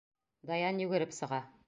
Даян 0.51 0.81
йүгереп 0.85 1.15
сыға. 1.21 1.43